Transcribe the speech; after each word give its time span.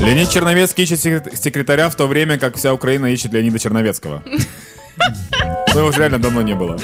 Леонид 0.00 0.30
Черновецкий 0.30 0.84
ищет 0.84 1.00
секретаря 1.34 1.88
в 1.88 1.94
то 1.94 2.06
время, 2.06 2.38
как 2.38 2.56
вся 2.56 2.72
Украина 2.72 3.06
ищет 3.12 3.32
Леонида 3.32 3.58
Черновецького. 3.58 4.22
Це 5.74 5.82
вже 5.82 5.98
реально 5.98 6.18
давно 6.18 6.42
не 6.42 6.54
було. 6.54 6.76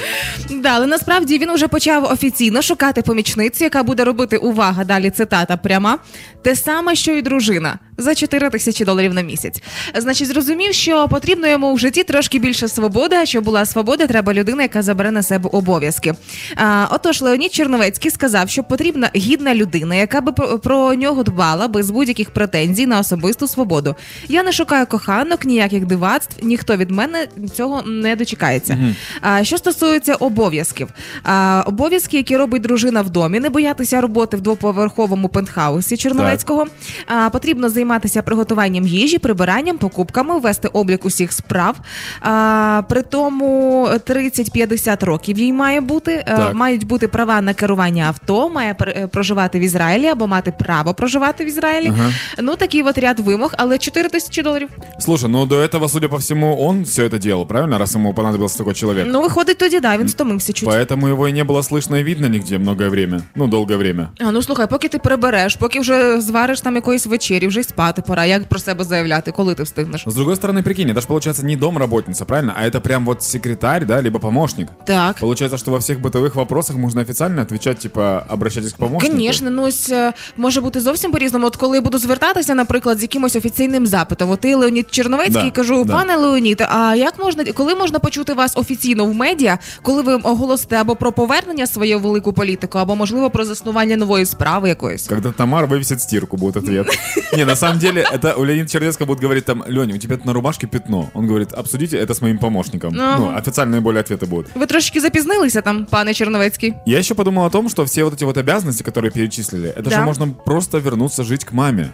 Да, 0.49 0.69
але 0.69 0.87
насправді 0.87 1.37
він 1.37 1.49
уже 1.49 1.67
почав 1.67 2.03
офіційно 2.03 2.61
шукати 2.61 3.01
помічницю, 3.01 3.63
яка 3.63 3.83
буде 3.83 4.03
робити 4.03 4.37
увага. 4.37 4.83
Далі 4.83 5.09
цитата 5.09 5.57
пряма. 5.57 5.97
Те 6.41 6.55
саме, 6.55 6.95
що 6.95 7.11
і 7.11 7.21
дружина 7.21 7.79
за 7.97 8.15
4 8.15 8.49
тисячі 8.49 8.85
доларів 8.85 9.13
на 9.13 9.21
місяць. 9.21 9.61
Значить, 9.95 10.27
зрозумів, 10.27 10.73
що 10.73 11.07
потрібно 11.07 11.47
йому 11.47 11.73
в 11.73 11.79
житті 11.79 12.03
трошки 12.03 12.39
більше 12.39 12.67
свободи. 12.67 13.15
А 13.15 13.25
щоб 13.25 13.43
була 13.43 13.65
свобода, 13.65 14.07
треба 14.07 14.33
людина, 14.33 14.61
яка 14.61 14.81
забере 14.81 15.11
на 15.11 15.23
себе 15.23 15.49
обов'язки. 15.53 16.13
А, 16.55 16.87
отож, 16.91 17.21
Леонід 17.21 17.53
Черновецький 17.53 18.11
сказав, 18.11 18.49
що 18.49 18.63
потрібна 18.63 19.09
гідна 19.15 19.55
людина, 19.55 19.95
яка 19.95 20.21
би 20.21 20.31
про, 20.57 20.93
нього 20.93 21.23
дбала 21.23 21.67
без 21.67 21.91
будь-яких 21.91 22.29
претензій 22.29 22.85
на 22.85 22.99
особисту 22.99 23.47
свободу. 23.47 23.95
Я 24.27 24.43
не 24.43 24.51
шукаю 24.51 24.85
коханок, 24.85 25.45
ніяких 25.45 25.85
дивацтв, 25.85 26.45
ніхто 26.45 26.75
від 26.77 26.91
мене 26.91 27.27
цього 27.53 27.81
не 27.81 28.15
дочекається. 28.15 28.77
А, 29.21 29.43
що 29.43 29.57
стосується 29.57 30.15
обов'язків, 30.15 30.87
а, 31.23 31.63
обов'язки, 31.67 32.17
які 32.17 32.37
робить 32.37 32.61
дружина 32.61 33.01
в 33.01 33.09
домі, 33.09 33.39
не 33.39 33.49
боятися 33.49 34.01
роботи 34.01 34.37
в 34.37 34.41
двоповерховому 34.41 35.29
пентхаусі 35.29 35.97
Черновецького. 35.97 36.67
А, 37.07 37.29
потрібно 37.29 37.69
займатися 37.69 37.84
приготуванням 38.24 38.86
їжі, 38.86 39.18
прибиранням, 39.18 39.78
покупками, 39.78 40.38
вести 40.40 40.68
облік 40.68 41.04
усіх 41.04 41.32
справ. 41.32 41.76
А, 42.20 42.82
при 42.88 43.02
тому 43.02 43.88
30-50 44.06 45.04
років 45.04 45.38
їй 45.38 45.52
має 45.52 45.80
бути. 45.80 46.24
А, 46.26 46.36
Так. 46.36 46.54
мають 46.54 46.86
бути 46.86 47.08
права 47.08 47.40
на 47.40 47.54
керування 47.54 48.04
авто, 48.04 48.48
має 48.48 48.72
пр- 48.74 49.02
е, 49.02 49.06
проживати 49.06 49.58
в 49.58 49.62
Ізраїлі 49.62 50.06
або 50.06 50.26
мати 50.26 50.52
право 50.58 50.94
проживати 50.94 51.44
в 51.44 51.48
Ізраїлі. 51.48 51.86
Ага. 51.88 52.10
Ну 52.38 52.56
такий 52.56 52.82
от 52.82 52.98
ряд 52.98 53.20
вимог, 53.20 53.54
але 53.58 53.78
4 53.78 54.08
тисячі 54.08 54.42
доларів. 54.42 54.68
Слушай, 54.98 55.30
ну 55.30 55.46
до 55.46 55.56
этого, 55.62 55.88
судя 55.88 56.08
по 56.08 56.16
всему, 56.16 56.62
он 56.62 56.82
все 56.82 57.04
это 57.08 57.18
делал, 57.18 57.46
правильно? 57.46 57.78
Раз 57.78 57.94
ему 57.96 58.14
понадобился 58.14 58.58
такой 58.58 58.74
человек. 58.74 59.06
Ну 59.10 59.22
виходить 59.22 59.58
тоді, 59.58 59.80
да, 59.80 59.96
він 59.98 60.08
стомився 60.08 60.52
чуть. 60.52 60.68
Поэтому 60.68 61.08
его 61.08 61.28
и 61.28 61.32
не 61.32 61.44
было 61.44 61.62
слышно 61.62 61.96
и 62.00 62.02
видно 62.02 62.28
нигде 62.28 62.58
многое 62.58 62.88
время. 62.88 63.20
Ну, 63.34 63.46
долгое 63.46 63.76
время. 63.76 64.08
А 64.20 64.30
ну 64.30 64.42
слухай, 64.42 64.66
поки 64.66 64.88
ти 64.88 64.98
прибереш, 64.98 65.56
поки 65.56 65.80
вже 65.80 66.20
звариш 66.20 66.60
там 66.60 66.74
якоїсь 66.74 67.06
вечері, 67.06 67.46
вже 67.46 67.60
й 67.60 67.64
спати 67.74 68.02
пора. 68.06 68.24
Як 68.24 68.44
про 68.48 68.58
себе 68.58 68.84
заявляти, 68.84 69.32
коли 69.32 69.54
ти 69.54 69.62
встигнеш? 69.62 70.06
Но 70.06 70.12
с 70.12 70.14
другой 70.14 70.36
стороны, 70.36 70.62
прикинь, 70.62 70.88
это 70.90 71.00
же 71.00 71.06
получается 71.06 71.42
не 71.46 71.56
домработница, 71.56 72.24
правильно? 72.24 72.54
А 72.56 72.66
это 72.66 72.80
прям 72.80 73.04
вот 73.04 73.22
секретарь, 73.22 73.86
да, 73.86 74.02
либо 74.02 74.18
помощник. 74.18 74.68
Так. 74.84 75.16
Получается, 75.20 75.58
что 75.58 75.70
во 75.70 75.78
всех 75.78 76.00
бытовых 76.00 76.34
вопросах 76.34 76.76
можно 76.76 77.00
официально 77.02 77.42
отвечать, 77.42 77.78
типа, 77.78 78.26
обращайтесь 78.28 78.72
к 78.72 78.76
помощнику. 78.78 79.16
Звісно, 79.16 79.50
ну 79.50 79.62
ось 79.62 79.90
е, 79.90 80.12
може 80.36 80.60
бути 80.60 80.80
зовсім 80.80 81.12
по-різному. 81.12 81.46
От 81.46 81.56
коли 81.56 81.76
я 81.76 81.82
буду 81.82 81.98
звертатися, 81.98 82.54
наприклад, 82.54 82.98
з 82.98 83.02
якимось 83.02 83.36
офіційним 83.36 83.86
запитом, 83.86 84.30
от 84.30 84.40
ти 84.40 84.54
Леонід 84.54 84.86
Черновецький, 84.90 85.42
Да, 85.42 85.46
і 85.46 85.50
кажу, 85.50 85.84
да. 85.84 85.92
пане 85.92 86.16
Леонід, 86.16 86.60
а 86.60 86.94
як 86.96 87.18
можна, 87.18 87.44
коли 87.44 87.74
можна 87.74 87.98
почути 87.98 88.34
вас 88.34 88.56
офіційно 88.56 89.04
в 89.04 89.14
медіа, 89.14 89.58
коли 89.82 90.02
ви 90.02 90.14
оголосите 90.14 90.76
або 90.76 90.96
про 90.96 91.12
повернення 91.12 91.66
своєї 91.66 91.96
в 91.96 92.00
велику 92.02 92.32
політику, 92.32 92.78
або 92.78 92.96
можливо 92.96 93.30
про 93.30 93.44
заснування 93.44 93.96
нової 93.96 94.26
справи 94.26 94.68
якоїсь? 94.68 95.06
Когда 95.08 95.32
Тамар 95.32 95.66
вывесит 95.66 95.98
стирку, 95.98 96.36
будет 96.36 96.56
ответ. 96.56 96.86
Не, 97.36 97.44
на 97.44 97.56
самом 97.64 97.78
деле, 97.78 98.02
это 98.12 98.34
у 98.36 98.44
Леонида 98.44 98.68
Чернецкого 98.68 99.06
будут 99.06 99.22
говорить 99.22 99.44
там, 99.44 99.64
Леня, 99.68 99.94
у 99.94 99.98
тебя 99.98 100.18
на 100.24 100.32
рубашке 100.32 100.66
пятно. 100.66 101.10
Он 101.14 101.26
говорит, 101.26 101.52
обсудите 101.52 101.96
это 101.96 102.10
с 102.14 102.20
моим 102.22 102.38
помощником. 102.38 102.94
Ага. 103.00 103.16
Ну, 103.18 103.26
официальные 103.36 103.80
более 103.80 104.00
ответы 104.02 104.26
будут. 104.26 104.46
Ви 104.54 104.66
трошки 104.66 105.00
запізнилися 105.00 105.60
там, 105.60 105.86
пане 105.90 106.14
Черновецький. 106.14 106.74
Я 106.86 106.98
еще 106.98 107.14
подумал 107.14 107.46
о 107.46 107.50
том, 107.50 107.68
что 107.68 107.84
все 107.84 108.04
вот 108.04 108.12
эти 108.14 108.24
вот 108.24 108.36
обязанности, 108.36 108.82
которые 108.82 109.10
перечислили, 109.10 109.68
это 109.68 109.84
же 109.84 109.96
Да. 109.96 110.04
можно 110.04 110.28
просто 110.46 110.80
вернуться 110.80 111.22
жить 111.24 111.44
к 111.44 111.50
маме. 111.54 111.88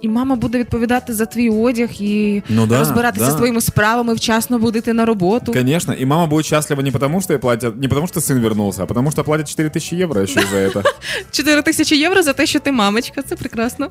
І 0.00 0.08
мама 0.08 0.36
буде 0.36 0.58
відповідати 0.58 1.14
за 1.14 1.26
твій 1.26 1.50
одяг 1.50 1.88
і 2.00 2.42
Ну 2.48 2.66
да, 2.66 2.78
розбиратися 2.78 3.26
да. 3.26 3.32
з 3.32 3.34
твоїми 3.34 3.60
справами, 3.60 4.14
вчасно 4.14 4.58
будете 4.58 4.92
на 4.94 5.04
роботу. 5.04 5.52
Конечно, 5.52 5.94
и 6.00 6.06
мама 6.06 6.26
будет 6.26 6.46
счастлива 6.46 6.82
не 6.82 6.90
потому, 6.90 7.20
что 7.20 7.32
ей 7.32 7.38
платят, 7.40 7.76
не 7.76 7.88
потому, 7.88 8.06
что 8.06 8.20
сын 8.20 8.40
вернулся, 8.40 8.82
а 8.82 8.86
потому, 8.86 9.10
что 9.10 9.24
платят 9.24 9.48
4000 9.48 9.96
евро 10.02 10.20
еще 10.22 10.40
за 10.50 10.56
это. 10.56 10.82
4 11.30 11.62
тисячі 11.62 11.96
євро 11.96 12.22
за 12.22 12.32
те, 12.32 12.46
що 12.46 12.60
ти 12.60 12.72
мамочка. 12.72 13.22
Це 13.22 13.36
прекрасно. 13.36 13.88